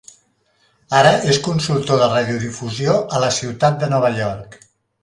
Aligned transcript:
Ara 0.99 1.11
és 1.33 1.39
consultor 1.49 2.01
de 2.01 2.09
radiodifusió 2.15 2.97
a 3.19 3.25
la 3.27 3.33
ciutat 3.41 3.79
de 3.85 3.93
Nova 3.97 4.15
York. 4.19 4.61